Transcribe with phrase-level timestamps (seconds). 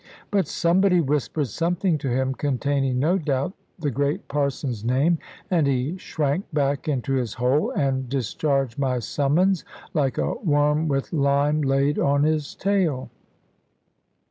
[0.31, 5.19] But somebody whispered something to him, containing, no doubt, the great Parson's name,
[5.51, 11.13] and he shrank back into his hole, and discharged my summons, like a worm with
[11.13, 13.11] lime laid on his tail.